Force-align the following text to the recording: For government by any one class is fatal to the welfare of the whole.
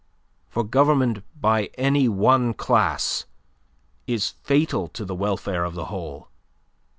For 0.49 0.63
government 0.63 1.23
by 1.39 1.65
any 1.77 2.09
one 2.09 2.55
class 2.55 3.25
is 4.07 4.29
fatal 4.41 4.87
to 4.87 5.05
the 5.05 5.13
welfare 5.13 5.63
of 5.63 5.75
the 5.75 5.85
whole. 5.93 6.29